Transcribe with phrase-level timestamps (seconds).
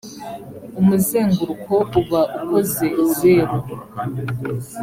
[0.79, 2.85] umuzenguruko uba ukoze
[3.17, 3.55] zero.